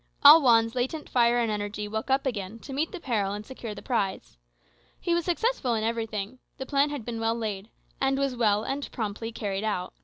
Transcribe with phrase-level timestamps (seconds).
[0.23, 3.47] All Juan's latent fire and energy woke up again to meet the peril and to
[3.49, 4.35] secure the prize.
[4.99, 7.69] He was successful in everything; the plan had been well laid,
[8.01, 9.93] and was well and promptly carried out.